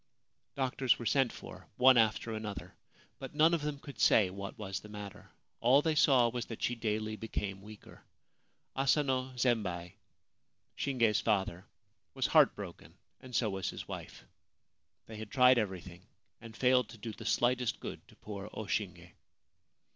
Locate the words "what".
4.31-4.57